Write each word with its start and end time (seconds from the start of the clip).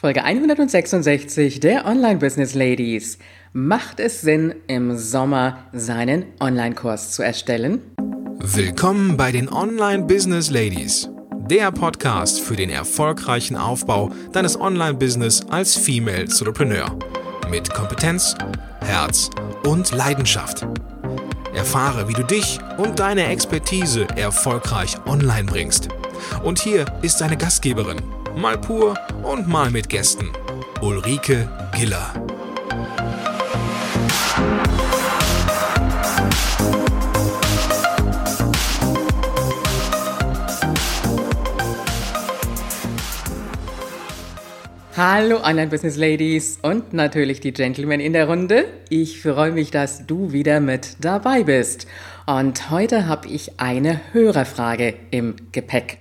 Folge 0.00 0.22
166 0.22 1.58
der 1.58 1.84
Online 1.84 2.20
Business 2.20 2.54
Ladies. 2.54 3.18
Macht 3.52 3.98
es 3.98 4.20
Sinn, 4.20 4.54
im 4.68 4.96
Sommer 4.96 5.64
seinen 5.72 6.24
Online-Kurs 6.38 7.10
zu 7.10 7.24
erstellen? 7.24 7.82
Willkommen 8.38 9.16
bei 9.16 9.32
den 9.32 9.48
Online 9.48 10.04
Business 10.04 10.50
Ladies, 10.50 11.10
der 11.50 11.72
Podcast 11.72 12.40
für 12.40 12.54
den 12.54 12.70
erfolgreichen 12.70 13.56
Aufbau 13.56 14.12
deines 14.32 14.56
Online-Business 14.60 15.44
als 15.50 15.74
Female 15.74 16.20
Entrepreneur. 16.20 16.96
Mit 17.50 17.68
Kompetenz, 17.74 18.36
Herz 18.82 19.30
und 19.64 19.90
Leidenschaft. 19.90 20.64
Erfahre, 21.56 22.08
wie 22.08 22.12
du 22.14 22.22
dich 22.22 22.60
und 22.76 23.00
deine 23.00 23.26
Expertise 23.26 24.06
erfolgreich 24.14 24.94
online 25.06 25.46
bringst. 25.50 25.88
Und 26.44 26.60
hier 26.60 26.84
ist 27.02 27.20
deine 27.20 27.36
Gastgeberin, 27.36 28.00
mal 28.38 28.56
pur 28.56 28.96
und 29.24 29.48
mal 29.48 29.70
mit 29.70 29.88
Gästen. 29.88 30.30
Ulrike 30.80 31.48
Giller. 31.76 32.12
Hallo 44.96 45.40
Online-Business 45.42 45.96
Ladies 45.96 46.58
und 46.62 46.92
natürlich 46.92 47.40
die 47.40 47.52
Gentlemen 47.52 47.98
in 47.98 48.12
der 48.12 48.28
Runde. 48.28 48.66
Ich 48.88 49.20
freue 49.20 49.50
mich, 49.50 49.72
dass 49.72 50.06
du 50.06 50.32
wieder 50.32 50.60
mit 50.60 50.96
dabei 51.00 51.42
bist. 51.42 51.88
Und 52.26 52.70
heute 52.70 53.06
habe 53.06 53.26
ich 53.28 53.60
eine 53.60 54.00
Hörerfrage 54.12 54.94
im 55.10 55.34
Gepäck. 55.50 55.98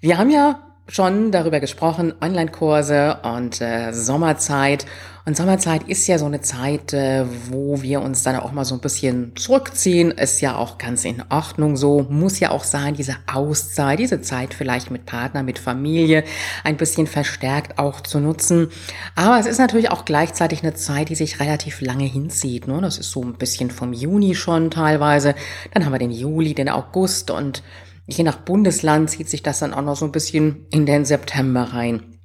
Wir 0.00 0.16
haben 0.16 0.30
ja 0.30 0.69
schon 0.90 1.30
darüber 1.30 1.60
gesprochen, 1.60 2.12
Online-Kurse 2.20 3.18
und 3.22 3.60
äh, 3.60 3.92
Sommerzeit. 3.92 4.86
Und 5.24 5.36
Sommerzeit 5.36 5.84
ist 5.84 6.06
ja 6.08 6.18
so 6.18 6.24
eine 6.24 6.40
Zeit, 6.40 6.92
äh, 6.92 7.24
wo 7.50 7.82
wir 7.82 8.00
uns 8.00 8.22
dann 8.24 8.36
auch 8.36 8.50
mal 8.52 8.64
so 8.64 8.74
ein 8.74 8.80
bisschen 8.80 9.36
zurückziehen. 9.36 10.10
Ist 10.10 10.40
ja 10.40 10.56
auch 10.56 10.78
ganz 10.78 11.04
in 11.04 11.22
Ordnung 11.28 11.76
so. 11.76 12.06
Muss 12.08 12.40
ja 12.40 12.50
auch 12.50 12.64
sein, 12.64 12.94
diese 12.94 13.16
Auszeit, 13.32 14.00
diese 14.00 14.22
Zeit 14.22 14.54
vielleicht 14.54 14.90
mit 14.90 15.06
Partner, 15.06 15.42
mit 15.42 15.58
Familie 15.60 16.24
ein 16.64 16.76
bisschen 16.76 17.06
verstärkt 17.06 17.78
auch 17.78 18.00
zu 18.00 18.18
nutzen. 18.18 18.70
Aber 19.14 19.38
es 19.38 19.46
ist 19.46 19.58
natürlich 19.58 19.90
auch 19.90 20.04
gleichzeitig 20.04 20.62
eine 20.62 20.74
Zeit, 20.74 21.10
die 21.10 21.14
sich 21.14 21.38
relativ 21.38 21.80
lange 21.82 22.04
hinzieht. 22.04 22.66
Ne? 22.66 22.80
Das 22.80 22.98
ist 22.98 23.12
so 23.12 23.22
ein 23.22 23.34
bisschen 23.34 23.70
vom 23.70 23.92
Juni 23.92 24.34
schon 24.34 24.70
teilweise. 24.70 25.36
Dann 25.72 25.84
haben 25.84 25.92
wir 25.92 25.98
den 26.00 26.10
Juli, 26.10 26.54
den 26.54 26.68
August 26.68 27.30
und 27.30 27.62
Je 28.10 28.24
nach 28.24 28.38
Bundesland 28.38 29.10
zieht 29.10 29.28
sich 29.28 29.42
das 29.42 29.60
dann 29.60 29.72
auch 29.72 29.82
noch 29.82 29.96
so 29.96 30.04
ein 30.04 30.12
bisschen 30.12 30.66
in 30.70 30.84
den 30.84 31.04
September 31.04 31.62
rein. 31.72 32.18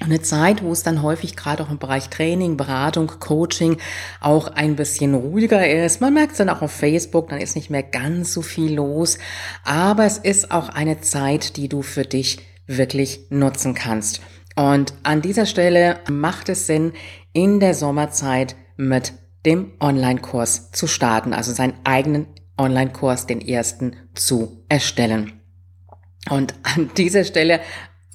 Eine 0.00 0.20
Zeit, 0.20 0.62
wo 0.62 0.72
es 0.72 0.82
dann 0.82 1.02
häufig 1.02 1.36
gerade 1.36 1.62
auch 1.62 1.70
im 1.70 1.78
Bereich 1.78 2.08
Training, 2.08 2.56
Beratung, 2.56 3.06
Coaching 3.20 3.78
auch 4.20 4.48
ein 4.48 4.76
bisschen 4.76 5.14
ruhiger 5.14 5.68
ist. 5.68 6.00
Man 6.00 6.14
merkt 6.14 6.32
es 6.32 6.38
dann 6.38 6.50
auch 6.50 6.62
auf 6.62 6.72
Facebook, 6.72 7.28
dann 7.28 7.40
ist 7.40 7.56
nicht 7.56 7.70
mehr 7.70 7.82
ganz 7.82 8.32
so 8.32 8.42
viel 8.42 8.74
los. 8.74 9.18
Aber 9.64 10.04
es 10.04 10.18
ist 10.18 10.50
auch 10.50 10.68
eine 10.68 11.00
Zeit, 11.00 11.56
die 11.56 11.68
du 11.68 11.82
für 11.82 12.04
dich 12.04 12.40
wirklich 12.66 13.26
nutzen 13.30 13.74
kannst. 13.74 14.20
Und 14.56 14.94
an 15.02 15.22
dieser 15.22 15.46
Stelle 15.46 16.00
macht 16.10 16.48
es 16.48 16.66
Sinn, 16.66 16.92
in 17.32 17.60
der 17.60 17.74
Sommerzeit 17.74 18.56
mit 18.76 19.14
dem 19.46 19.72
Online-Kurs 19.80 20.70
zu 20.72 20.86
starten, 20.86 21.32
also 21.34 21.52
seinen 21.52 21.74
eigenen 21.84 22.26
Online-Kurs, 22.56 23.26
den 23.26 23.40
ersten, 23.40 23.96
zu 24.14 24.64
erstellen. 24.68 25.40
Und 26.30 26.54
an 26.62 26.90
dieser 26.96 27.24
Stelle 27.24 27.60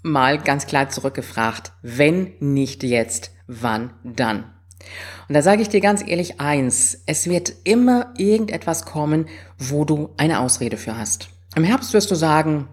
mal 0.02 0.40
ganz 0.40 0.66
klar 0.66 0.90
zurückgefragt, 0.90 1.74
wenn 1.82 2.34
nicht 2.40 2.84
jetzt, 2.84 3.32
wann 3.48 3.94
dann? 4.04 4.46
Und 5.28 5.36
da 5.36 5.42
sage 5.42 5.62
ich 5.62 5.70
dir 5.70 5.82
ganz 5.82 6.04
ehrlich 6.06 6.40
eins, 6.40 7.04
es 7.06 7.30
wird 7.30 7.54
immer 7.64 8.14
irgendetwas 8.18 8.86
kommen, 8.86 9.28
wo 9.58 9.86
du 9.86 10.10
eine 10.18 10.40
Ausrede 10.40 10.78
für 10.78 10.98
hast. 10.98 11.30
Im 11.56 11.64
Herbst 11.64 11.94
wirst 11.94 12.10
du 12.10 12.16
sagen, 12.16 12.68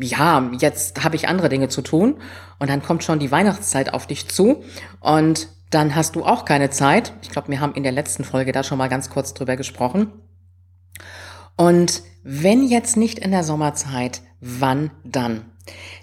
ja, 0.00 0.50
jetzt 0.58 1.02
habe 1.02 1.16
ich 1.16 1.28
andere 1.28 1.48
Dinge 1.48 1.68
zu 1.68 1.82
tun 1.82 2.16
und 2.58 2.70
dann 2.70 2.82
kommt 2.82 3.04
schon 3.04 3.18
die 3.18 3.30
Weihnachtszeit 3.30 3.92
auf 3.92 4.06
dich 4.06 4.28
zu 4.28 4.62
und 5.00 5.48
dann 5.70 5.94
hast 5.94 6.16
du 6.16 6.24
auch 6.24 6.44
keine 6.44 6.70
Zeit. 6.70 7.12
Ich 7.22 7.30
glaube, 7.30 7.48
wir 7.48 7.60
haben 7.60 7.74
in 7.74 7.82
der 7.82 7.92
letzten 7.92 8.24
Folge 8.24 8.52
da 8.52 8.62
schon 8.62 8.78
mal 8.78 8.88
ganz 8.88 9.10
kurz 9.10 9.34
drüber 9.34 9.56
gesprochen. 9.56 10.12
Und 11.60 12.04
wenn 12.22 12.64
jetzt 12.64 12.96
nicht 12.96 13.18
in 13.18 13.32
der 13.32 13.44
Sommerzeit, 13.44 14.22
wann 14.40 14.92
dann? 15.04 15.44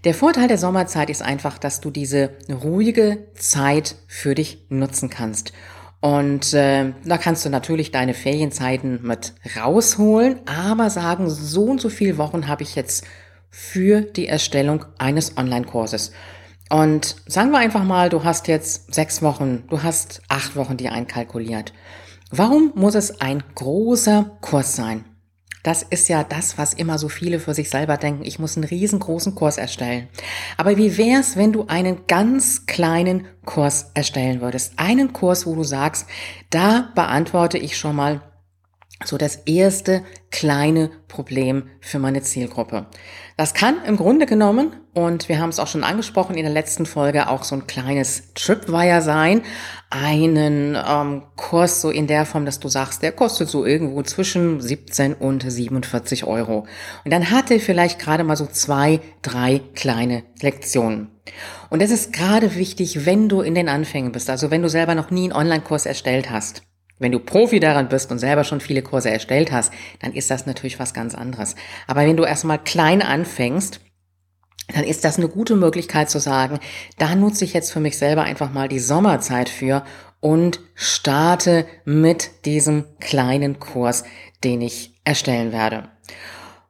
Der 0.03 0.13
Vorteil 0.13 0.47
der 0.47 0.59
Sommerzeit 0.59 1.09
ist 1.09 1.23
einfach, 1.23 1.57
dass 1.57 1.81
du 1.81 1.89
diese 1.89 2.29
ruhige 2.47 3.29
Zeit 3.33 3.95
für 4.07 4.35
dich 4.35 4.67
nutzen 4.69 5.09
kannst. 5.09 5.53
Und 5.99 6.53
äh, 6.53 6.93
da 7.03 7.17
kannst 7.17 7.43
du 7.43 7.49
natürlich 7.49 7.89
deine 7.89 8.13
Ferienzeiten 8.13 8.99
mit 9.01 9.33
rausholen, 9.59 10.41
aber 10.45 10.91
sagen, 10.91 11.27
so 11.27 11.63
und 11.63 11.81
so 11.81 11.89
viele 11.89 12.19
Wochen 12.19 12.47
habe 12.47 12.61
ich 12.61 12.75
jetzt 12.75 13.03
für 13.49 14.01
die 14.01 14.27
Erstellung 14.27 14.85
eines 14.99 15.37
Online-Kurses. 15.37 16.11
Und 16.69 17.15
sagen 17.25 17.49
wir 17.49 17.57
einfach 17.57 17.83
mal, 17.83 18.09
du 18.09 18.23
hast 18.23 18.47
jetzt 18.47 18.93
sechs 18.93 19.23
Wochen, 19.23 19.63
du 19.71 19.81
hast 19.81 20.21
acht 20.27 20.55
Wochen 20.55 20.77
dir 20.77 20.91
einkalkuliert. 20.91 21.73
Warum 22.29 22.73
muss 22.75 22.93
es 22.93 23.21
ein 23.21 23.41
großer 23.55 24.37
Kurs 24.41 24.75
sein? 24.75 25.03
Das 25.67 25.83
ist 25.83 26.07
ja 26.07 26.23
das, 26.23 26.57
was 26.57 26.73
immer 26.73 26.97
so 26.97 27.09
viele 27.09 27.41
für 27.41 27.53
sich 27.53 27.69
selber 27.69 27.97
denken. 27.97 28.23
Ich 28.23 28.39
muss 28.39 28.55
einen 28.55 28.63
riesengroßen 28.63 29.35
Kurs 29.35 29.57
erstellen. 29.57 30.07
Aber 30.55 30.77
wie 30.77 30.97
wär's, 30.97 31.35
wenn 31.35 31.51
du 31.51 31.65
einen 31.67 32.07
ganz 32.07 32.67
kleinen 32.67 33.27
Kurs 33.43 33.91
erstellen 33.93 34.39
würdest? 34.39 34.71
Einen 34.77 35.11
Kurs, 35.11 35.45
wo 35.45 35.55
du 35.55 35.65
sagst, 35.65 36.07
da 36.51 36.89
beantworte 36.95 37.57
ich 37.57 37.77
schon 37.77 37.97
mal 37.97 38.21
so 39.05 39.17
das 39.17 39.35
erste 39.45 40.03
kleine 40.31 40.89
Problem 41.07 41.69
für 41.81 41.99
meine 41.99 42.23
Zielgruppe. 42.23 42.87
Das 43.37 43.53
kann 43.53 43.83
im 43.85 43.95
Grunde 43.95 44.25
genommen, 44.25 44.75
und 44.95 45.29
wir 45.29 45.39
haben 45.39 45.49
es 45.49 45.59
auch 45.59 45.67
schon 45.67 45.83
angesprochen 45.83 46.35
in 46.35 46.43
der 46.43 46.51
letzten 46.51 46.87
Folge, 46.87 47.29
auch 47.29 47.43
so 47.43 47.53
ein 47.53 47.67
kleines 47.67 48.33
Tripwire 48.33 49.03
sein. 49.03 49.43
Einen 49.91 50.75
ähm, 50.75 51.23
Kurs 51.35 51.81
so 51.81 51.91
in 51.91 52.07
der 52.07 52.25
Form, 52.25 52.45
dass 52.45 52.59
du 52.59 52.67
sagst, 52.67 53.03
der 53.03 53.11
kostet 53.11 53.49
so 53.49 53.63
irgendwo 53.63 54.01
zwischen 54.01 54.59
17 54.59 55.13
und 55.13 55.49
47 55.49 56.23
Euro. 56.25 56.65
Und 57.05 57.13
dann 57.13 57.29
hat 57.29 57.51
er 57.51 57.59
vielleicht 57.59 57.99
gerade 57.99 58.23
mal 58.23 58.35
so 58.35 58.47
zwei, 58.47 58.99
drei 59.21 59.61
kleine 59.75 60.23
Lektionen. 60.41 61.09
Und 61.69 61.83
das 61.83 61.91
ist 61.91 62.13
gerade 62.13 62.55
wichtig, 62.55 63.05
wenn 63.05 63.29
du 63.29 63.41
in 63.41 63.53
den 63.53 63.69
Anfängen 63.69 64.11
bist, 64.11 64.29
also 64.31 64.49
wenn 64.49 64.63
du 64.63 64.69
selber 64.69 64.95
noch 64.95 65.11
nie 65.11 65.25
einen 65.25 65.33
Online-Kurs 65.33 65.85
erstellt 65.85 66.31
hast. 66.31 66.63
Wenn 66.99 67.11
du 67.11 67.19
Profi 67.19 67.59
daran 67.59 67.89
bist 67.89 68.11
und 68.11 68.19
selber 68.19 68.43
schon 68.43 68.59
viele 68.59 68.81
Kurse 68.81 69.11
erstellt 69.11 69.51
hast, 69.51 69.71
dann 70.01 70.13
ist 70.13 70.31
das 70.31 70.45
natürlich 70.45 70.79
was 70.79 70.93
ganz 70.93 71.13
anderes. 71.15 71.55
Aber 71.85 72.01
wenn 72.01 72.17
du 72.17 72.23
erstmal 72.23 72.59
klein 72.59 73.01
anfängst, 73.01 73.81
dann 74.73 74.83
ist 74.83 75.05
das 75.05 75.17
eine 75.17 75.29
gute 75.29 75.55
Möglichkeit 75.55 76.09
zu 76.09 76.19
sagen, 76.19 76.59
da 76.97 77.15
nutze 77.15 77.45
ich 77.45 77.53
jetzt 77.53 77.71
für 77.71 77.79
mich 77.79 77.97
selber 77.97 78.23
einfach 78.23 78.51
mal 78.51 78.67
die 78.67 78.79
Sommerzeit 78.79 79.47
für 79.47 79.83
und 80.19 80.59
starte 80.75 81.65
mit 81.85 82.45
diesem 82.45 82.85
kleinen 82.99 83.59
Kurs, 83.59 84.03
den 84.43 84.61
ich 84.61 84.99
erstellen 85.05 85.51
werde. 85.51 85.89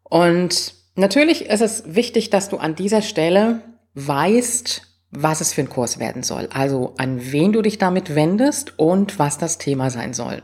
Und 0.03 0.75
natürlich 0.95 1.45
ist 1.45 1.61
es 1.61 1.83
wichtig, 1.87 2.29
dass 2.29 2.49
du 2.49 2.57
an 2.57 2.75
dieser 2.75 3.01
Stelle 3.01 3.61
weißt, 3.95 4.83
was 5.11 5.41
es 5.41 5.53
für 5.53 5.61
ein 5.61 5.69
Kurs 5.69 5.99
werden 5.99 6.23
soll. 6.23 6.49
Also 6.51 6.93
an 6.97 7.31
wen 7.31 7.53
du 7.53 7.61
dich 7.61 7.77
damit 7.77 8.15
wendest 8.15 8.77
und 8.77 9.19
was 9.19 9.37
das 9.37 9.57
Thema 9.57 9.89
sein 9.89 10.13
soll. 10.13 10.43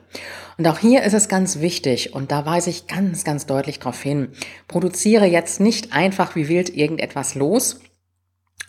Und 0.57 0.67
auch 0.67 0.79
hier 0.79 1.03
ist 1.03 1.13
es 1.13 1.27
ganz 1.27 1.59
wichtig, 1.59 2.13
und 2.13 2.31
da 2.31 2.45
weise 2.45 2.69
ich 2.69 2.87
ganz, 2.87 3.23
ganz 3.23 3.45
deutlich 3.45 3.79
darauf 3.79 4.01
hin, 4.01 4.29
produziere 4.67 5.25
jetzt 5.25 5.59
nicht 5.59 5.93
einfach 5.93 6.35
wie 6.35 6.47
wild 6.47 6.69
irgendetwas 6.75 7.35
los, 7.35 7.79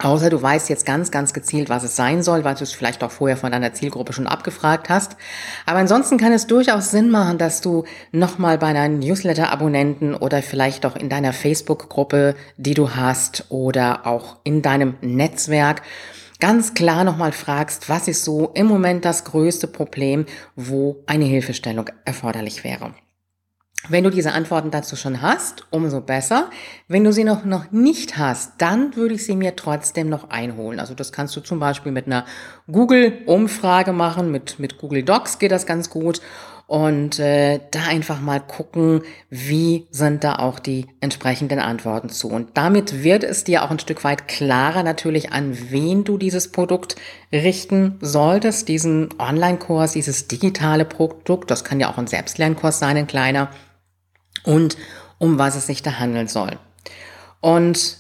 Außer 0.00 0.28
du 0.28 0.42
weißt 0.42 0.68
jetzt 0.68 0.86
ganz, 0.86 1.12
ganz 1.12 1.32
gezielt, 1.32 1.68
was 1.68 1.84
es 1.84 1.94
sein 1.94 2.24
soll, 2.24 2.42
weil 2.42 2.56
du 2.56 2.64
es 2.64 2.72
vielleicht 2.72 3.04
auch 3.04 3.12
vorher 3.12 3.36
von 3.36 3.52
deiner 3.52 3.74
Zielgruppe 3.74 4.12
schon 4.12 4.26
abgefragt 4.26 4.88
hast. 4.88 5.16
Aber 5.66 5.78
ansonsten 5.78 6.18
kann 6.18 6.32
es 6.32 6.48
durchaus 6.48 6.90
Sinn 6.90 7.10
machen, 7.10 7.38
dass 7.38 7.60
du 7.60 7.84
nochmal 8.10 8.58
bei 8.58 8.72
deinen 8.72 8.98
Newsletter-Abonnenten 8.98 10.14
oder 10.14 10.42
vielleicht 10.42 10.84
auch 10.84 10.96
in 10.96 11.08
deiner 11.08 11.32
Facebook-Gruppe, 11.32 12.34
die 12.56 12.74
du 12.74 12.96
hast 12.96 13.46
oder 13.50 14.04
auch 14.04 14.38
in 14.42 14.62
deinem 14.62 14.96
Netzwerk 15.00 15.82
ganz 16.40 16.74
klar 16.74 17.04
nochmal 17.04 17.32
fragst, 17.32 17.88
was 17.88 18.08
ist 18.08 18.24
so 18.24 18.50
im 18.54 18.66
Moment 18.66 19.04
das 19.04 19.24
größte 19.24 19.68
Problem, 19.68 20.26
wo 20.56 20.96
eine 21.06 21.24
Hilfestellung 21.24 21.88
erforderlich 22.04 22.64
wäre. 22.64 22.94
Wenn 23.88 24.04
du 24.04 24.10
diese 24.10 24.32
Antworten 24.32 24.70
dazu 24.70 24.96
schon 24.96 25.20
hast, 25.20 25.66
umso 25.70 26.00
besser. 26.00 26.48
Wenn 26.88 27.04
du 27.04 27.12
sie 27.12 27.24
noch, 27.24 27.44
noch 27.44 27.70
nicht 27.70 28.16
hast, 28.16 28.52
dann 28.58 28.96
würde 28.96 29.14
ich 29.14 29.26
sie 29.26 29.36
mir 29.36 29.56
trotzdem 29.56 30.08
noch 30.08 30.30
einholen. 30.30 30.80
Also 30.80 30.94
das 30.94 31.12
kannst 31.12 31.36
du 31.36 31.40
zum 31.40 31.60
Beispiel 31.60 31.92
mit 31.92 32.06
einer 32.06 32.24
Google-Umfrage 32.70 33.92
machen, 33.92 34.30
mit, 34.30 34.58
mit 34.58 34.78
Google 34.78 35.02
Docs 35.02 35.38
geht 35.38 35.52
das 35.52 35.66
ganz 35.66 35.90
gut. 35.90 36.22
und 36.66 37.18
äh, 37.18 37.60
da 37.70 37.84
einfach 37.88 38.20
mal 38.20 38.40
gucken, 38.40 39.02
wie 39.28 39.86
sind 39.90 40.24
da 40.24 40.36
auch 40.36 40.58
die 40.58 40.86
entsprechenden 41.00 41.58
Antworten 41.58 42.08
zu. 42.08 42.28
Und 42.28 42.56
damit 42.56 43.04
wird 43.04 43.22
es 43.22 43.44
dir 43.44 43.64
auch 43.64 43.70
ein 43.70 43.78
Stück 43.78 44.02
weit 44.02 44.28
klarer 44.28 44.82
natürlich, 44.82 45.32
an 45.32 45.56
wen 45.70 46.04
du 46.04 46.16
dieses 46.16 46.50
Produkt 46.52 46.96
richten 47.32 47.98
solltest, 48.00 48.68
diesen 48.68 49.10
Online-Kurs, 49.18 49.92
dieses 49.92 50.26
digitale 50.26 50.86
Produkt, 50.86 51.50
das 51.50 51.64
kann 51.64 51.80
ja 51.80 51.90
auch 51.90 51.98
ein 51.98 52.06
Selbstlernkurs 52.06 52.78
sein, 52.78 52.96
ein 52.96 53.06
kleiner, 53.06 53.50
und 54.42 54.76
um 55.18 55.38
was 55.38 55.56
es 55.56 55.66
sich 55.66 55.82
da 55.82 55.98
handeln 55.98 56.28
soll. 56.28 56.58
Und 57.40 57.98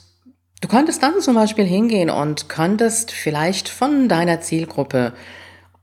du 0.60 0.68
könntest 0.68 1.02
dann 1.02 1.20
zum 1.20 1.34
Beispiel 1.34 1.64
hingehen 1.64 2.10
und 2.10 2.48
könntest 2.48 3.12
vielleicht 3.12 3.68
von 3.68 4.08
deiner 4.08 4.40
Zielgruppe 4.40 5.12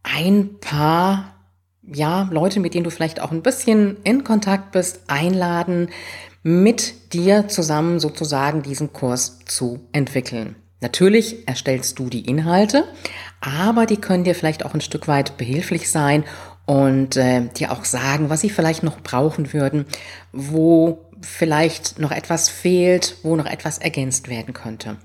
ein 0.03 0.59
paar 0.59 1.35
ja, 1.83 2.27
Leute, 2.31 2.59
mit 2.59 2.73
denen 2.73 2.83
du 2.83 2.91
vielleicht 2.91 3.19
auch 3.19 3.31
ein 3.31 3.41
bisschen 3.41 3.97
in 4.03 4.23
Kontakt 4.23 4.71
bist, 4.71 5.01
einladen, 5.07 5.89
mit 6.43 7.13
dir 7.13 7.47
zusammen 7.47 7.99
sozusagen 7.99 8.61
diesen 8.63 8.93
Kurs 8.93 9.39
zu 9.45 9.79
entwickeln. 9.91 10.55
Natürlich 10.79 11.47
erstellst 11.47 11.99
du 11.99 12.09
die 12.09 12.25
Inhalte, 12.25 12.85
aber 13.39 13.85
die 13.85 13.97
können 13.97 14.23
dir 14.23 14.33
vielleicht 14.33 14.65
auch 14.65 14.73
ein 14.73 14.81
Stück 14.81 15.07
weit 15.07 15.37
behilflich 15.37 15.91
sein 15.91 16.23
und 16.65 17.17
äh, 17.17 17.47
dir 17.57 17.71
auch 17.71 17.85
sagen, 17.85 18.29
was 18.29 18.41
sie 18.41 18.49
vielleicht 18.49 18.83
noch 18.83 19.01
brauchen 19.01 19.53
würden, 19.53 19.85
wo 20.31 21.05
vielleicht 21.21 21.99
noch 21.99 22.11
etwas 22.11 22.49
fehlt, 22.49 23.17
wo 23.23 23.35
noch 23.35 23.45
etwas 23.45 23.77
ergänzt 23.77 24.29
werden 24.29 24.53
könnte. 24.53 24.97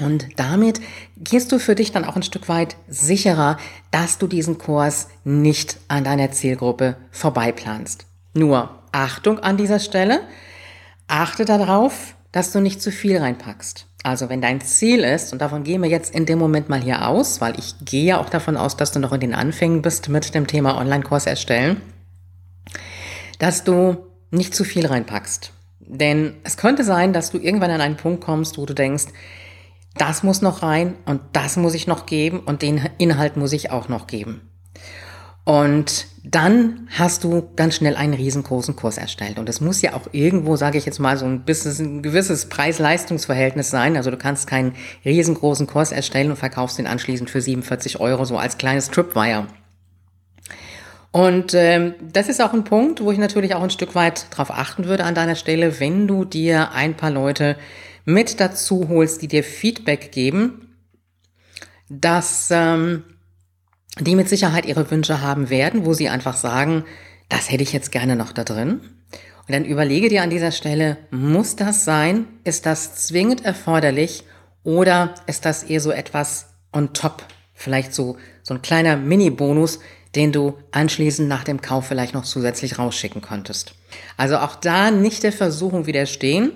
Und 0.00 0.26
damit 0.36 0.80
gehst 1.16 1.52
du 1.52 1.58
für 1.58 1.74
dich 1.74 1.92
dann 1.92 2.04
auch 2.04 2.16
ein 2.16 2.24
Stück 2.24 2.48
weit 2.48 2.76
sicherer, 2.88 3.58
dass 3.90 4.18
du 4.18 4.26
diesen 4.26 4.58
Kurs 4.58 5.08
nicht 5.22 5.78
an 5.86 6.04
deiner 6.04 6.32
Zielgruppe 6.32 6.96
vorbeiplanst. 7.10 8.06
Nur 8.32 8.70
Achtung 8.90 9.38
an 9.38 9.56
dieser 9.56 9.78
Stelle, 9.78 10.22
achte 11.06 11.44
darauf, 11.44 12.16
dass 12.32 12.50
du 12.50 12.60
nicht 12.60 12.82
zu 12.82 12.90
viel 12.90 13.18
reinpackst. 13.18 13.86
Also 14.04 14.28
wenn 14.28 14.42
dein 14.42 14.60
Ziel 14.60 15.02
ist, 15.02 15.32
und 15.32 15.40
davon 15.40 15.64
gehen 15.64 15.82
wir 15.82 15.88
jetzt 15.88 16.14
in 16.14 16.26
dem 16.26 16.38
Moment 16.38 16.68
mal 16.68 16.80
hier 16.80 17.08
aus, 17.08 17.40
weil 17.40 17.58
ich 17.58 17.74
gehe 17.86 18.04
ja 18.04 18.20
auch 18.20 18.28
davon 18.28 18.58
aus, 18.58 18.76
dass 18.76 18.92
du 18.92 19.00
noch 19.00 19.12
in 19.12 19.20
den 19.20 19.34
Anfängen 19.34 19.80
bist 19.80 20.10
mit 20.10 20.34
dem 20.34 20.46
Thema 20.46 20.76
Online-Kurs 20.76 21.24
erstellen, 21.24 21.80
dass 23.38 23.64
du 23.64 23.96
nicht 24.30 24.54
zu 24.54 24.62
viel 24.62 24.84
reinpackst. 24.84 25.52
Denn 25.80 26.34
es 26.44 26.58
könnte 26.58 26.84
sein, 26.84 27.14
dass 27.14 27.30
du 27.30 27.38
irgendwann 27.38 27.70
an 27.70 27.80
einen 27.80 27.96
Punkt 27.96 28.22
kommst, 28.22 28.58
wo 28.58 28.66
du 28.66 28.74
denkst, 28.74 29.06
das 29.96 30.22
muss 30.22 30.42
noch 30.42 30.62
rein 30.62 30.96
und 31.06 31.22
das 31.32 31.56
muss 31.56 31.72
ich 31.72 31.86
noch 31.86 32.04
geben 32.04 32.40
und 32.40 32.60
den 32.60 32.86
Inhalt 32.98 33.38
muss 33.38 33.54
ich 33.54 33.70
auch 33.70 33.88
noch 33.88 34.06
geben. 34.06 34.50
Und 35.44 36.06
dann 36.24 36.88
hast 36.90 37.22
du 37.22 37.50
ganz 37.54 37.76
schnell 37.76 37.96
einen 37.96 38.14
riesengroßen 38.14 38.76
Kurs 38.76 38.96
erstellt. 38.96 39.38
Und 39.38 39.48
es 39.48 39.60
muss 39.60 39.82
ja 39.82 39.92
auch 39.92 40.08
irgendwo, 40.12 40.56
sage 40.56 40.78
ich 40.78 40.86
jetzt 40.86 40.98
mal, 40.98 41.18
so 41.18 41.26
ein 41.26 41.44
bisschen 41.44 41.98
ein 41.98 42.02
gewisses 42.02 42.46
Preis-Leistungs-Verhältnis 42.46 43.68
sein. 43.68 43.96
Also 43.96 44.10
du 44.10 44.16
kannst 44.16 44.46
keinen 44.46 44.74
riesengroßen 45.04 45.66
Kurs 45.66 45.92
erstellen 45.92 46.30
und 46.30 46.38
verkaufst 46.38 46.78
den 46.78 46.86
anschließend 46.86 47.28
für 47.28 47.42
47 47.42 48.00
Euro 48.00 48.24
so 48.24 48.38
als 48.38 48.56
kleines 48.56 48.90
Tripwire. 48.90 49.46
Und 51.12 51.52
ähm, 51.54 51.94
das 52.00 52.28
ist 52.28 52.42
auch 52.42 52.54
ein 52.54 52.64
Punkt, 52.64 53.02
wo 53.02 53.12
ich 53.12 53.18
natürlich 53.18 53.54
auch 53.54 53.62
ein 53.62 53.70
Stück 53.70 53.94
weit 53.94 54.26
drauf 54.30 54.50
achten 54.50 54.86
würde 54.86 55.04
an 55.04 55.14
deiner 55.14 55.36
Stelle, 55.36 55.78
wenn 55.78 56.08
du 56.08 56.24
dir 56.24 56.72
ein 56.72 56.96
paar 56.96 57.10
Leute 57.10 57.56
mit 58.06 58.40
dazu 58.40 58.88
holst, 58.88 59.20
die 59.22 59.28
dir 59.28 59.44
Feedback 59.44 60.10
geben, 60.10 60.74
dass 61.88 62.48
ähm, 62.50 63.04
die 64.00 64.16
mit 64.16 64.28
Sicherheit 64.28 64.66
ihre 64.66 64.90
Wünsche 64.90 65.20
haben 65.20 65.50
werden, 65.50 65.84
wo 65.84 65.92
sie 65.92 66.08
einfach 66.08 66.36
sagen, 66.36 66.84
das 67.28 67.50
hätte 67.50 67.62
ich 67.62 67.72
jetzt 67.72 67.92
gerne 67.92 68.16
noch 68.16 68.32
da 68.32 68.44
drin. 68.44 68.80
Und 69.46 69.54
dann 69.54 69.64
überlege 69.64 70.08
dir 70.08 70.22
an 70.22 70.30
dieser 70.30 70.52
Stelle, 70.52 70.96
muss 71.10 71.56
das 71.56 71.84
sein? 71.84 72.26
Ist 72.44 72.66
das 72.66 73.06
zwingend 73.06 73.44
erforderlich? 73.44 74.24
Oder 74.62 75.14
ist 75.26 75.44
das 75.44 75.62
eher 75.62 75.80
so 75.80 75.90
etwas 75.90 76.46
on 76.72 76.92
top? 76.94 77.24
Vielleicht 77.52 77.94
so, 77.94 78.16
so 78.42 78.54
ein 78.54 78.62
kleiner 78.62 78.96
Mini-Bonus, 78.96 79.80
den 80.14 80.32
du 80.32 80.58
anschließend 80.72 81.28
nach 81.28 81.44
dem 81.44 81.60
Kauf 81.60 81.86
vielleicht 81.86 82.14
noch 82.14 82.24
zusätzlich 82.24 82.78
rausschicken 82.78 83.20
könntest. 83.20 83.74
Also 84.16 84.38
auch 84.38 84.56
da 84.56 84.90
nicht 84.90 85.22
der 85.22 85.32
Versuchung 85.32 85.86
widerstehen, 85.86 86.52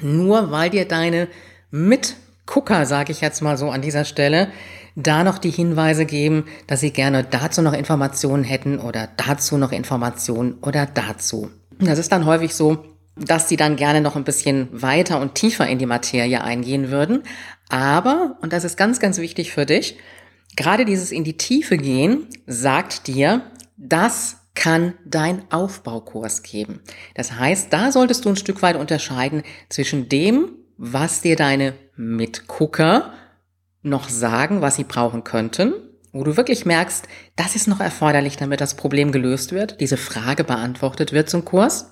nur 0.00 0.50
weil 0.50 0.70
dir 0.70 0.86
deine 0.86 1.28
Mitgucker, 1.70 2.84
sage 2.86 3.12
ich 3.12 3.20
jetzt 3.20 3.42
mal 3.42 3.56
so 3.56 3.70
an 3.70 3.82
dieser 3.82 4.04
Stelle, 4.04 4.48
da 4.96 5.24
noch 5.24 5.38
die 5.38 5.50
Hinweise 5.50 6.06
geben, 6.06 6.44
dass 6.66 6.80
sie 6.80 6.92
gerne 6.92 7.24
dazu 7.24 7.62
noch 7.62 7.72
Informationen 7.72 8.44
hätten 8.44 8.78
oder 8.78 9.08
dazu 9.16 9.58
noch 9.58 9.72
Informationen 9.72 10.54
oder 10.62 10.86
dazu. 10.86 11.50
Das 11.80 11.98
ist 11.98 12.12
dann 12.12 12.26
häufig 12.26 12.54
so, 12.54 12.84
dass 13.16 13.48
sie 13.48 13.56
dann 13.56 13.76
gerne 13.76 14.00
noch 14.00 14.16
ein 14.16 14.24
bisschen 14.24 14.68
weiter 14.72 15.20
und 15.20 15.34
tiefer 15.34 15.66
in 15.66 15.78
die 15.78 15.86
Materie 15.86 16.42
eingehen 16.42 16.90
würden. 16.90 17.22
Aber, 17.68 18.38
und 18.42 18.52
das 18.52 18.64
ist 18.64 18.76
ganz, 18.76 19.00
ganz 19.00 19.18
wichtig 19.18 19.52
für 19.52 19.66
dich, 19.66 19.96
gerade 20.56 20.84
dieses 20.84 21.12
in 21.12 21.24
die 21.24 21.36
Tiefe 21.36 21.76
gehen 21.76 22.26
sagt 22.46 23.06
dir, 23.06 23.42
das 23.76 24.38
kann 24.54 24.94
dein 25.04 25.50
Aufbaukurs 25.50 26.42
geben. 26.42 26.80
Das 27.14 27.32
heißt, 27.32 27.72
da 27.72 27.90
solltest 27.90 28.24
du 28.24 28.30
ein 28.30 28.36
Stück 28.36 28.62
weit 28.62 28.76
unterscheiden 28.76 29.42
zwischen 29.68 30.08
dem, 30.08 30.52
was 30.76 31.20
dir 31.20 31.36
deine 31.36 31.74
Mitgucker 31.96 33.12
noch 33.84 34.08
sagen, 34.08 34.60
was 34.60 34.76
sie 34.76 34.84
brauchen 34.84 35.24
könnten, 35.24 35.74
wo 36.12 36.24
du 36.24 36.36
wirklich 36.36 36.64
merkst, 36.64 37.06
das 37.36 37.54
ist 37.54 37.68
noch 37.68 37.80
erforderlich, 37.80 38.36
damit 38.36 38.60
das 38.60 38.74
Problem 38.76 39.12
gelöst 39.12 39.52
wird, 39.52 39.80
diese 39.80 39.96
Frage 39.96 40.44
beantwortet 40.44 41.12
wird 41.12 41.28
zum 41.28 41.44
Kurs. 41.44 41.90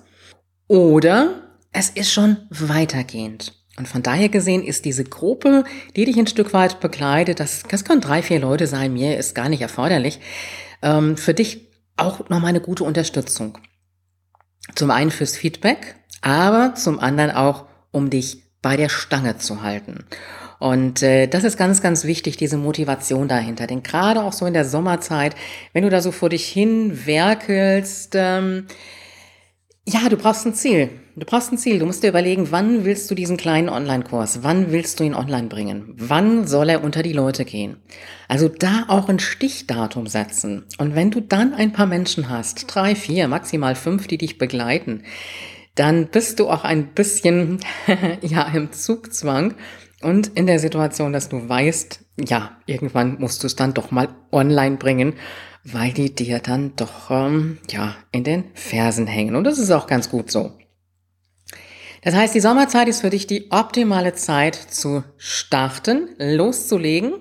Oder 0.67 1.41
es 1.71 1.89
ist 1.89 2.11
schon 2.11 2.37
weitergehend. 2.49 3.53
Und 3.77 3.87
von 3.87 4.03
daher 4.03 4.29
gesehen 4.29 4.63
ist 4.63 4.85
diese 4.85 5.03
Gruppe, 5.03 5.63
die 5.95 6.05
dich 6.05 6.17
ein 6.17 6.27
Stück 6.27 6.53
weit 6.53 6.79
begleitet, 6.79 7.39
das, 7.39 7.63
das 7.63 7.83
können 7.83 8.01
drei, 8.01 8.21
vier 8.21 8.39
Leute 8.39 8.67
sein, 8.67 8.93
mir 8.93 9.17
ist 9.17 9.33
gar 9.33 9.49
nicht 9.49 9.61
erforderlich, 9.61 10.19
ähm, 10.81 11.17
für 11.17 11.33
dich 11.33 11.71
auch 11.97 12.29
nochmal 12.29 12.49
eine 12.49 12.61
gute 12.61 12.83
Unterstützung. 12.83 13.57
Zum 14.75 14.91
einen 14.91 15.11
fürs 15.11 15.35
Feedback, 15.35 15.95
aber 16.21 16.75
zum 16.75 16.99
anderen 16.99 17.31
auch, 17.31 17.65
um 17.91 18.09
dich 18.09 18.43
bei 18.61 18.77
der 18.77 18.89
Stange 18.89 19.37
zu 19.37 19.61
halten. 19.61 20.05
Und 20.63 21.03
äh, 21.03 21.27
das 21.27 21.43
ist 21.43 21.57
ganz, 21.57 21.81
ganz 21.81 22.05
wichtig, 22.05 22.37
diese 22.37 22.55
Motivation 22.55 23.27
dahinter. 23.27 23.67
Denn 23.67 23.83
gerade 23.83 24.23
auch 24.23 24.31
so 24.31 24.45
in 24.45 24.53
der 24.53 24.63
Sommerzeit, 24.63 25.35
wenn 25.73 25.83
du 25.83 25.89
da 25.89 25.99
so 25.99 26.13
vor 26.13 26.29
dich 26.29 26.45
hin 26.45 27.05
werkelst, 27.05 28.13
ähm, 28.15 28.67
ja, 29.85 30.07
du 30.07 30.15
brauchst 30.15 30.45
ein 30.45 30.53
Ziel. 30.53 30.89
Du 31.17 31.25
brauchst 31.25 31.51
ein 31.51 31.57
Ziel. 31.57 31.79
Du 31.79 31.85
musst 31.85 32.01
dir 32.01 32.07
überlegen, 32.07 32.49
wann 32.51 32.85
willst 32.85 33.11
du 33.11 33.15
diesen 33.15 33.35
kleinen 33.35 33.67
Online-Kurs? 33.67 34.39
Wann 34.43 34.71
willst 34.71 35.01
du 35.01 35.03
ihn 35.03 35.15
online 35.15 35.49
bringen? 35.49 35.95
Wann 35.97 36.47
soll 36.47 36.69
er 36.69 36.81
unter 36.81 37.03
die 37.03 37.11
Leute 37.11 37.43
gehen? 37.43 37.75
Also 38.29 38.47
da 38.47 38.85
auch 38.87 39.09
ein 39.09 39.19
Stichdatum 39.19 40.07
setzen. 40.07 40.63
Und 40.77 40.95
wenn 40.95 41.11
du 41.11 41.19
dann 41.19 41.53
ein 41.53 41.73
paar 41.73 41.87
Menschen 41.87 42.29
hast, 42.29 42.73
drei, 42.73 42.95
vier, 42.95 43.27
maximal 43.27 43.75
fünf, 43.75 44.07
die 44.07 44.17
dich 44.17 44.37
begleiten, 44.37 45.03
dann 45.75 46.07
bist 46.07 46.39
du 46.39 46.49
auch 46.49 46.63
ein 46.63 46.93
bisschen, 46.93 47.59
ja, 48.21 48.43
im 48.53 48.71
Zugzwang 48.71 49.55
und 50.03 50.27
in 50.35 50.47
der 50.47 50.59
Situation, 50.59 51.13
dass 51.13 51.29
du 51.29 51.47
weißt, 51.47 51.99
ja, 52.27 52.57
irgendwann 52.65 53.19
musst 53.19 53.43
du 53.43 53.47
es 53.47 53.55
dann 53.55 53.73
doch 53.73 53.91
mal 53.91 54.09
online 54.31 54.77
bringen 54.77 55.13
weil 55.63 55.93
die 55.93 56.13
dir 56.13 56.39
dann 56.39 56.75
doch 56.75 57.09
ähm, 57.09 57.59
ja 57.69 57.95
in 58.11 58.23
den 58.23 58.45
Fersen 58.53 59.07
hängen. 59.07 59.35
Und 59.35 59.45
das 59.45 59.57
ist 59.57 59.71
auch 59.71 59.87
ganz 59.87 60.09
gut 60.09 60.29
so. 60.31 60.51
Das 62.01 62.15
heißt, 62.15 62.35
die 62.35 62.41
Sommerzeit 62.41 62.89
ist 62.89 63.01
für 63.01 63.09
dich 63.09 63.27
die 63.27 63.49
optimale 63.51 64.13
Zeit 64.13 64.55
zu 64.55 65.03
starten, 65.17 66.09
loszulegen, 66.17 67.13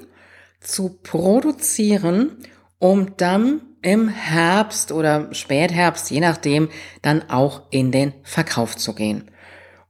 zu 0.60 0.98
produzieren, 1.02 2.38
um 2.78 3.16
dann 3.16 3.62
im 3.80 4.08
Herbst 4.08 4.90
oder 4.90 5.32
Spätherbst, 5.32 6.10
je 6.10 6.20
nachdem, 6.20 6.68
dann 7.00 7.30
auch 7.30 7.62
in 7.70 7.92
den 7.92 8.12
Verkauf 8.24 8.76
zu 8.76 8.94
gehen. 8.94 9.30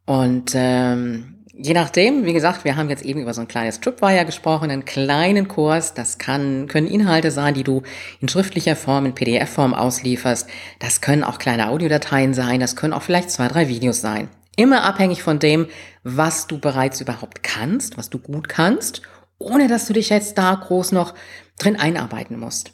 Und 0.04 0.52
ähm, 0.54 1.41
Je 1.64 1.74
nachdem, 1.74 2.24
wie 2.24 2.32
gesagt, 2.32 2.64
wir 2.64 2.74
haben 2.74 2.90
jetzt 2.90 3.04
eben 3.04 3.20
über 3.20 3.32
so 3.34 3.40
ein 3.40 3.46
kleines 3.46 3.78
Tripwire 3.78 4.24
gesprochen, 4.24 4.68
einen 4.72 4.84
kleinen 4.84 5.46
Kurs. 5.46 5.94
Das 5.94 6.18
kann, 6.18 6.66
können 6.66 6.88
Inhalte 6.88 7.30
sein, 7.30 7.54
die 7.54 7.62
du 7.62 7.82
in 8.20 8.28
schriftlicher 8.28 8.74
Form, 8.74 9.06
in 9.06 9.14
PDF-Form 9.14 9.72
auslieferst. 9.72 10.48
Das 10.80 11.00
können 11.00 11.22
auch 11.22 11.38
kleine 11.38 11.68
Audiodateien 11.68 12.34
sein. 12.34 12.58
Das 12.58 12.74
können 12.74 12.92
auch 12.92 13.02
vielleicht 13.02 13.30
zwei, 13.30 13.46
drei 13.46 13.68
Videos 13.68 14.00
sein. 14.00 14.28
Immer 14.56 14.82
abhängig 14.82 15.22
von 15.22 15.38
dem, 15.38 15.68
was 16.02 16.48
du 16.48 16.58
bereits 16.58 17.00
überhaupt 17.00 17.44
kannst, 17.44 17.96
was 17.96 18.10
du 18.10 18.18
gut 18.18 18.48
kannst, 18.48 19.02
ohne 19.38 19.68
dass 19.68 19.86
du 19.86 19.92
dich 19.92 20.08
jetzt 20.08 20.38
da 20.38 20.56
groß 20.56 20.90
noch 20.90 21.14
drin 21.60 21.76
einarbeiten 21.76 22.40
musst. 22.40 22.72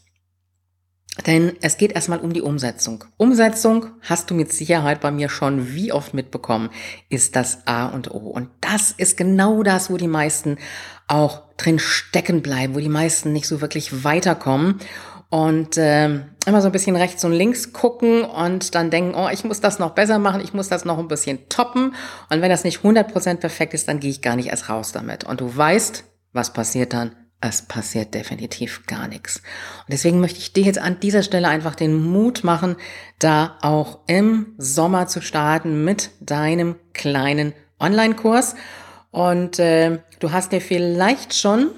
Denn 1.27 1.57
es 1.61 1.77
geht 1.77 1.93
erstmal 1.93 2.21
um 2.21 2.33
die 2.33 2.43
Umsetzung. 2.43 3.05
Umsetzung 3.17 3.87
hast 4.03 4.31
du 4.31 4.35
mit 4.35 4.53
Sicherheit 4.53 5.01
bei 5.01 5.11
mir 5.11 5.29
schon 5.29 5.75
wie 5.75 5.93
oft 5.93 6.15
mitbekommen, 6.15 6.71
ist 7.09 7.35
das 7.35 7.67
A 7.67 7.87
und 7.87 8.11
O. 8.13 8.19
Und 8.19 8.51
das 8.61 8.93
ist 8.93 9.17
genau 9.17 9.63
das, 9.63 9.91
wo 9.91 9.97
die 9.97 10.07
meisten 10.07 10.59
auch 11.09 11.43
drin 11.57 11.79
stecken 11.79 12.43
bleiben, 12.43 12.75
wo 12.75 12.79
die 12.79 12.89
meisten 12.89 13.33
nicht 13.33 13.49
so 13.49 13.61
wirklich 13.61 14.05
weiterkommen. 14.05 14.81
und 15.31 15.77
äh, 15.77 16.07
immer 16.47 16.63
so 16.63 16.69
ein 16.69 16.73
bisschen 16.73 16.97
rechts 16.97 17.23
und 17.25 17.33
links 17.33 17.75
gucken 17.75 18.23
und 18.23 18.75
dann 18.75 18.91
denken, 18.91 19.15
oh, 19.15 19.29
ich 19.31 19.45
muss 19.45 19.61
das 19.61 19.79
noch 19.79 19.91
besser 19.91 20.19
machen, 20.19 20.41
ich 20.41 20.55
muss 20.55 20.69
das 20.69 20.87
noch 20.87 20.99
ein 20.99 21.09
bisschen 21.09 21.49
toppen. 21.51 21.95
Und 22.31 22.41
wenn 22.41 22.49
das 22.49 22.65
nicht 22.65 22.81
100% 22.81 23.37
perfekt 23.37 23.75
ist, 23.75 23.89
dann 23.89 24.01
gehe 24.01 24.11
ich 24.11 24.23
gar 24.23 24.37
nicht 24.37 24.49
erst 24.49 24.71
raus 24.71 24.93
damit. 24.93 25.25
Und 25.25 25.43
du 25.43 25.55
weißt, 25.55 26.05
was 26.33 26.55
passiert 26.55 26.95
dann? 26.95 27.15
Es 27.41 27.63
passiert 27.63 28.15
definitiv 28.15 28.85
gar 28.87 29.07
nichts. 29.07 29.37
Und 29.37 29.93
deswegen 29.93 30.19
möchte 30.19 30.41
ich 30.41 30.53
dir 30.53 30.65
jetzt 30.65 30.81
an 30.81 30.99
dieser 30.99 31.23
Stelle 31.23 31.49
einfach 31.49 31.77
den 31.77 31.95
Mut 31.95 32.43
machen, 32.43 32.77
da 33.21 33.59
auch 33.63 34.01
im 34.09 34.55
Sommer 34.59 35.07
zu 35.07 35.21
starten 35.21 35.85
mit 35.85 36.11
deinem 36.21 36.77
kleinen 36.95 37.55
Online-Kurs. 37.79 38.57
Und 39.13 39.61
äh, 39.61 40.01
du 40.19 40.33
hast 40.33 40.51
dir 40.51 40.61
vielleicht 40.61 41.35
schon 41.35 41.71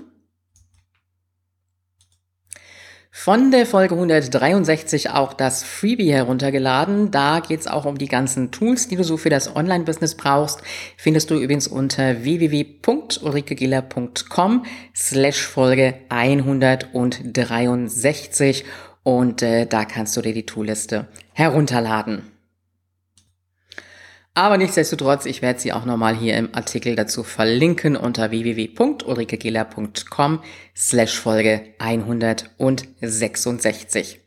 von 3.11 3.50
der 3.50 3.67
Folge 3.67 3.97
163 3.97 5.11
auch 5.11 5.33
das 5.33 5.64
Freebie 5.64 6.12
heruntergeladen. 6.12 7.11
Da 7.11 7.40
geht's 7.40 7.67
auch 7.67 7.85
um 7.85 7.99
die 7.99 8.07
ganzen 8.07 8.52
Tools, 8.52 8.87
die 8.88 8.97
du 8.97 9.05
so 9.05 9.17
für 9.17 9.31
das 9.31 9.55
Online-Business 9.55 10.14
brauchst. 10.14 10.62
Findest 10.97 11.31
du 11.31 11.35
übrigens 11.35 11.67
unter 11.67 12.23
www.ulrikegiller.com 12.23 14.64
slash 14.95 15.43
Folge 15.43 15.95
163 16.09 18.64
und 19.02 19.43
äh, 19.43 19.67
da 19.67 19.85
kannst 19.85 20.17
du 20.17 20.23
dir 20.23 20.33
die 20.33 20.47
Toolliste 20.47 21.09
herunterladen. 21.33 22.39
Aber 24.40 24.56
nichtsdestotrotz, 24.56 25.26
ich 25.26 25.42
werde 25.42 25.61
sie 25.61 25.75
auch 25.75 25.85
nochmal 25.85 26.16
hier 26.16 26.38
im 26.38 26.49
Artikel 26.54 26.97
dazu 26.97 27.23
verlinken 27.23 27.94
unter 27.94 28.30
www.ulrikegela.com 28.30 30.40
slash 30.75 31.20
Folge 31.20 31.75
166. 31.78 34.18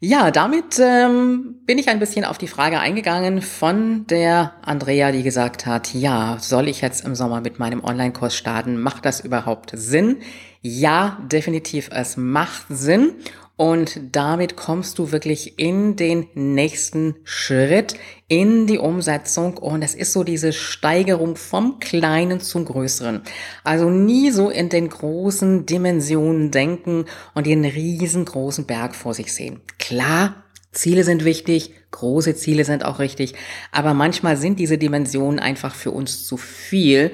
Ja, 0.00 0.32
damit 0.32 0.80
ähm, 0.80 1.60
bin 1.64 1.78
ich 1.78 1.88
ein 1.88 2.00
bisschen 2.00 2.24
auf 2.24 2.38
die 2.38 2.48
Frage 2.48 2.80
eingegangen 2.80 3.40
von 3.40 4.08
der 4.08 4.54
Andrea, 4.62 5.12
die 5.12 5.22
gesagt 5.22 5.66
hat, 5.66 5.94
ja, 5.94 6.38
soll 6.40 6.66
ich 6.66 6.80
jetzt 6.80 7.04
im 7.04 7.14
Sommer 7.14 7.40
mit 7.40 7.60
meinem 7.60 7.84
Online-Kurs 7.84 8.34
starten? 8.34 8.82
Macht 8.82 9.04
das 9.04 9.20
überhaupt 9.20 9.70
Sinn? 9.72 10.16
Ja, 10.62 11.18
definitiv, 11.30 11.90
es 11.92 12.16
macht 12.16 12.66
Sinn. 12.70 13.12
Und 13.58 14.00
damit 14.12 14.54
kommst 14.54 15.00
du 15.00 15.10
wirklich 15.10 15.58
in 15.58 15.96
den 15.96 16.28
nächsten 16.34 17.16
Schritt, 17.24 17.94
in 18.28 18.68
die 18.68 18.78
Umsetzung. 18.78 19.58
Und 19.58 19.82
es 19.82 19.96
ist 19.96 20.12
so 20.12 20.22
diese 20.22 20.52
Steigerung 20.52 21.34
vom 21.34 21.80
Kleinen 21.80 22.38
zum 22.38 22.64
Größeren. 22.64 23.22
Also 23.64 23.90
nie 23.90 24.30
so 24.30 24.48
in 24.48 24.68
den 24.68 24.88
großen 24.88 25.66
Dimensionen 25.66 26.52
denken 26.52 27.06
und 27.34 27.48
den 27.48 27.64
riesengroßen 27.64 28.64
Berg 28.64 28.94
vor 28.94 29.12
sich 29.12 29.34
sehen. 29.34 29.60
Klar, 29.80 30.44
Ziele 30.70 31.02
sind 31.02 31.24
wichtig, 31.24 31.74
große 31.90 32.36
Ziele 32.36 32.64
sind 32.64 32.84
auch 32.84 33.00
richtig, 33.00 33.34
aber 33.72 33.92
manchmal 33.92 34.36
sind 34.36 34.60
diese 34.60 34.78
Dimensionen 34.78 35.40
einfach 35.40 35.74
für 35.74 35.90
uns 35.90 36.28
zu 36.28 36.36
viel. 36.36 37.10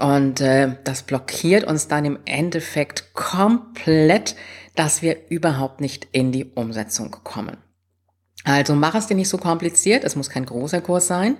Und 0.00 0.40
äh, 0.40 0.74
das 0.82 1.04
blockiert 1.04 1.62
uns 1.62 1.86
dann 1.86 2.04
im 2.04 2.18
Endeffekt 2.24 3.14
komplett 3.14 4.34
dass 4.74 5.02
wir 5.02 5.30
überhaupt 5.30 5.80
nicht 5.80 6.08
in 6.12 6.32
die 6.32 6.44
Umsetzung 6.44 7.10
kommen. 7.22 7.56
Also 8.44 8.74
mach 8.74 8.94
es 8.94 9.06
dir 9.06 9.14
nicht 9.14 9.28
so 9.28 9.38
kompliziert, 9.38 10.04
es 10.04 10.16
muss 10.16 10.28
kein 10.28 10.44
großer 10.44 10.80
Kurs 10.80 11.06
sein 11.06 11.36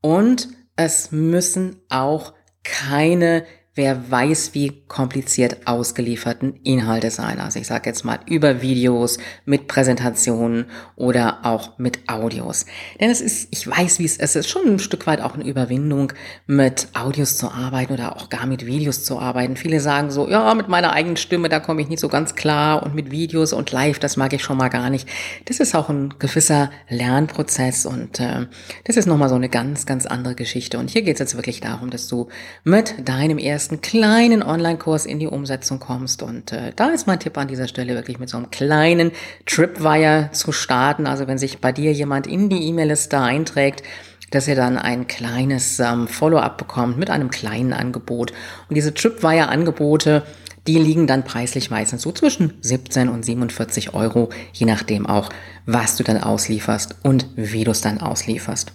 und 0.00 0.48
es 0.76 1.10
müssen 1.10 1.80
auch 1.88 2.34
keine 2.62 3.44
wer 3.74 4.10
weiß 4.10 4.54
wie 4.54 4.84
kompliziert 4.86 5.66
ausgelieferten 5.66 6.60
Inhalte 6.62 7.10
sein. 7.10 7.40
Also 7.40 7.58
ich 7.58 7.66
sage 7.66 7.90
jetzt 7.90 8.04
mal 8.04 8.20
über 8.26 8.62
Videos, 8.62 9.18
mit 9.44 9.66
Präsentationen 9.66 10.66
oder 10.94 11.40
auch 11.44 11.78
mit 11.78 12.08
Audios. 12.08 12.66
Denn 13.00 13.10
es 13.10 13.20
ist, 13.20 13.48
ich 13.50 13.66
weiß, 13.66 13.98
wie 13.98 14.04
es 14.04 14.16
ist, 14.16 14.36
es 14.36 14.46
ist 14.46 14.48
schon 14.48 14.66
ein 14.66 14.78
Stück 14.78 15.06
weit 15.06 15.20
auch 15.20 15.34
eine 15.34 15.44
Überwindung, 15.44 16.12
mit 16.46 16.88
Audios 16.94 17.36
zu 17.36 17.50
arbeiten 17.50 17.92
oder 17.92 18.16
auch 18.16 18.28
gar 18.28 18.46
mit 18.46 18.64
Videos 18.64 19.04
zu 19.04 19.18
arbeiten. 19.18 19.56
Viele 19.56 19.80
sagen 19.80 20.10
so, 20.10 20.28
ja, 20.28 20.54
mit 20.54 20.68
meiner 20.68 20.92
eigenen 20.92 21.16
Stimme, 21.16 21.48
da 21.48 21.58
komme 21.58 21.82
ich 21.82 21.88
nicht 21.88 22.00
so 22.00 22.08
ganz 22.08 22.36
klar 22.36 22.82
und 22.84 22.94
mit 22.94 23.10
Videos 23.10 23.52
und 23.52 23.72
live, 23.72 23.98
das 23.98 24.16
mag 24.16 24.32
ich 24.32 24.42
schon 24.42 24.56
mal 24.56 24.68
gar 24.68 24.88
nicht. 24.88 25.08
Das 25.46 25.58
ist 25.58 25.74
auch 25.74 25.88
ein 25.88 26.14
gewisser 26.20 26.70
Lernprozess 26.88 27.86
und 27.86 28.20
äh, 28.20 28.46
das 28.84 28.96
ist 28.96 29.06
nochmal 29.06 29.28
so 29.28 29.34
eine 29.34 29.48
ganz, 29.48 29.84
ganz 29.84 30.06
andere 30.06 30.36
Geschichte. 30.36 30.78
Und 30.78 30.90
hier 30.90 31.02
geht 31.02 31.14
es 31.14 31.20
jetzt 31.20 31.36
wirklich 31.36 31.60
darum, 31.60 31.90
dass 31.90 32.06
du 32.06 32.28
mit 32.62 32.94
deinem 33.08 33.38
ersten 33.38 33.63
ersten 33.64 33.80
kleinen 33.80 34.42
Online-Kurs 34.42 35.06
in 35.06 35.18
die 35.18 35.26
Umsetzung 35.26 35.78
kommst. 35.78 36.22
Und 36.22 36.52
äh, 36.52 36.74
da 36.76 36.90
ist 36.90 37.06
mein 37.06 37.18
Tipp 37.18 37.38
an 37.38 37.48
dieser 37.48 37.66
Stelle 37.66 37.94
wirklich 37.94 38.18
mit 38.18 38.28
so 38.28 38.36
einem 38.36 38.50
kleinen 38.50 39.10
Tripwire 39.46 40.28
zu 40.32 40.52
starten. 40.52 41.06
Also 41.06 41.26
wenn 41.26 41.38
sich 41.38 41.60
bei 41.62 41.72
dir 41.72 41.90
jemand 41.90 42.26
in 42.26 42.50
die 42.50 42.68
E-Mail-Liste 42.68 43.18
einträgt, 43.18 43.82
dass 44.32 44.48
ihr 44.48 44.54
dann 44.54 44.76
ein 44.76 45.06
kleines 45.06 45.80
ähm, 45.80 46.08
Follow-up 46.08 46.58
bekommt 46.58 46.98
mit 46.98 47.08
einem 47.08 47.30
kleinen 47.30 47.72
Angebot. 47.72 48.32
Und 48.68 48.74
diese 48.74 48.92
Tripwire-Angebote, 48.92 50.24
die 50.66 50.78
liegen 50.78 51.06
dann 51.06 51.24
preislich 51.24 51.70
meistens 51.70 52.02
so 52.02 52.12
zwischen 52.12 52.52
17 52.60 53.08
und 53.08 53.24
47 53.24 53.94
Euro, 53.94 54.28
je 54.52 54.66
nachdem 54.66 55.06
auch, 55.06 55.30
was 55.64 55.96
du 55.96 56.04
dann 56.04 56.22
auslieferst 56.22 56.96
und 57.02 57.28
wie 57.34 57.64
du 57.64 57.70
es 57.70 57.80
dann 57.80 57.98
auslieferst. 57.98 58.74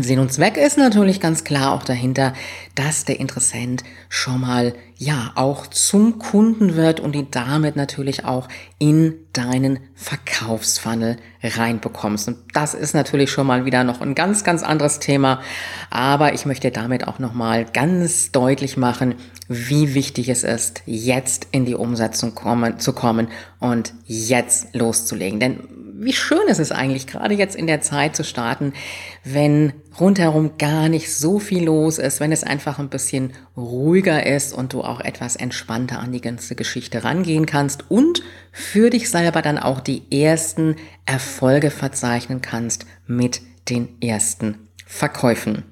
Sinn 0.00 0.18
und 0.18 0.32
Zweck 0.32 0.56
ist 0.56 0.76
natürlich 0.76 1.20
ganz 1.20 1.44
klar 1.44 1.72
auch 1.72 1.84
dahinter, 1.84 2.32
dass 2.74 3.04
der 3.04 3.20
Interessent 3.20 3.84
schon 4.08 4.40
mal 4.40 4.74
ja 4.96 5.30
auch 5.36 5.68
zum 5.68 6.18
Kunden 6.18 6.74
wird 6.74 6.98
und 6.98 7.14
ihn 7.14 7.28
damit 7.30 7.76
natürlich 7.76 8.24
auch 8.24 8.48
in 8.78 9.14
deinen 9.32 9.78
Verkaufsfunnel 9.94 11.18
reinbekommst. 11.42 12.26
Und 12.28 12.38
das 12.52 12.74
ist 12.74 12.94
natürlich 12.94 13.30
schon 13.30 13.46
mal 13.46 13.64
wieder 13.64 13.84
noch 13.84 14.00
ein 14.00 14.16
ganz, 14.16 14.42
ganz 14.42 14.64
anderes 14.64 14.98
Thema. 14.98 15.40
Aber 15.88 16.34
ich 16.34 16.46
möchte 16.46 16.72
damit 16.72 17.06
auch 17.06 17.20
nochmal 17.20 17.64
ganz 17.64 18.32
deutlich 18.32 18.76
machen, 18.76 19.14
wie 19.48 19.94
wichtig 19.94 20.28
es 20.28 20.42
ist, 20.42 20.82
jetzt 20.86 21.46
in 21.52 21.64
die 21.64 21.76
Umsetzung 21.76 22.34
kommen, 22.34 22.80
zu 22.80 22.92
kommen 22.92 23.28
und 23.60 23.94
jetzt 24.04 24.74
loszulegen. 24.74 25.38
Denn 25.38 25.60
wie 25.98 26.12
schön 26.12 26.46
ist 26.48 26.60
es 26.60 26.72
eigentlich, 26.72 27.06
gerade 27.06 27.34
jetzt 27.34 27.56
in 27.56 27.66
der 27.66 27.80
Zeit 27.80 28.16
zu 28.16 28.24
starten, 28.24 28.72
wenn 29.24 29.72
rundherum 29.98 30.58
gar 30.58 30.88
nicht 30.88 31.14
so 31.14 31.38
viel 31.38 31.64
los 31.64 31.98
ist, 31.98 32.20
wenn 32.20 32.32
es 32.32 32.44
einfach 32.44 32.78
ein 32.78 32.88
bisschen 32.88 33.32
ruhiger 33.56 34.26
ist 34.26 34.52
und 34.52 34.72
du 34.72 34.82
auch 34.82 35.00
etwas 35.00 35.36
entspannter 35.36 36.00
an 36.00 36.12
die 36.12 36.20
ganze 36.20 36.54
Geschichte 36.54 37.04
rangehen 37.04 37.46
kannst 37.46 37.90
und 37.90 38.22
für 38.52 38.90
dich 38.90 39.10
selber 39.10 39.42
dann 39.42 39.58
auch 39.58 39.80
die 39.80 40.02
ersten 40.10 40.76
Erfolge 41.04 41.70
verzeichnen 41.70 42.42
kannst 42.42 42.86
mit 43.06 43.40
den 43.68 44.00
ersten 44.00 44.68
Verkäufen. 44.86 45.64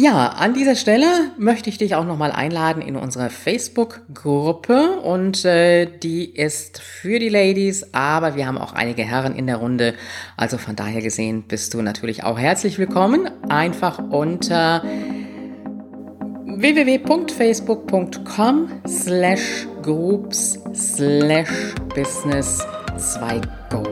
Ja, 0.00 0.28
an 0.28 0.54
dieser 0.54 0.76
Stelle 0.76 1.08
möchte 1.38 1.70
ich 1.70 1.78
dich 1.78 1.96
auch 1.96 2.04
nochmal 2.04 2.30
einladen 2.30 2.80
in 2.80 2.94
unsere 2.94 3.30
Facebook-Gruppe 3.30 5.00
und 5.00 5.44
äh, 5.44 5.86
die 5.86 6.36
ist 6.36 6.80
für 6.80 7.18
die 7.18 7.28
Ladies, 7.28 7.94
aber 7.94 8.36
wir 8.36 8.46
haben 8.46 8.58
auch 8.58 8.74
einige 8.74 9.02
Herren 9.02 9.34
in 9.34 9.48
der 9.48 9.56
Runde. 9.56 9.94
Also 10.36 10.56
von 10.56 10.76
daher 10.76 11.02
gesehen 11.02 11.42
bist 11.48 11.74
du 11.74 11.82
natürlich 11.82 12.22
auch 12.22 12.38
herzlich 12.38 12.78
willkommen. 12.78 13.28
Einfach 13.48 13.98
unter 13.98 14.84
www.facebook.com 16.46 18.68
slash 18.86 19.66
groups 19.82 20.60
slash 20.76 21.74
business 21.96 22.64
2go. 22.96 23.84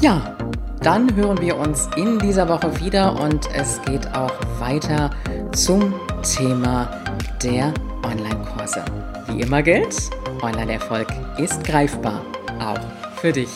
Ja, 0.00 0.36
dann 0.82 1.14
hören 1.16 1.40
wir 1.40 1.56
uns 1.56 1.88
in 1.96 2.18
dieser 2.18 2.48
Woche 2.48 2.78
wieder 2.80 3.18
und 3.20 3.48
es 3.54 3.80
geht 3.82 4.06
auch 4.14 4.32
weiter 4.58 5.10
zum 5.52 5.94
Thema 6.22 6.88
der 7.42 7.72
Online-Kurse. 8.04 8.84
Wie 9.28 9.40
immer 9.40 9.62
gilt, 9.62 10.10
Online-Erfolg 10.42 11.08
ist 11.38 11.64
greifbar, 11.64 12.22
auch 12.60 12.80
für 13.20 13.32
dich. 13.32 13.48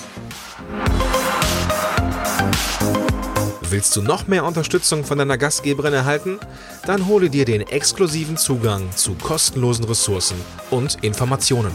Willst 3.70 3.94
du 3.94 4.02
noch 4.02 4.26
mehr 4.26 4.44
Unterstützung 4.44 5.04
von 5.04 5.18
deiner 5.18 5.38
Gastgeberin 5.38 5.94
erhalten? 5.94 6.40
Dann 6.86 7.06
hole 7.06 7.30
dir 7.30 7.44
den 7.44 7.60
exklusiven 7.60 8.36
Zugang 8.36 8.90
zu 8.96 9.14
kostenlosen 9.14 9.84
Ressourcen 9.84 10.36
und 10.70 10.98
Informationen. 11.02 11.70